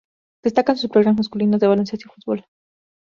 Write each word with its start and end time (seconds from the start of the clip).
Destacan 0.41 0.77
sus 0.77 0.89
programas 0.89 1.17
masculinos 1.17 1.59
de 1.61 1.67
baloncesto 1.67 2.07
y 2.09 2.13
fútbol. 2.15 2.47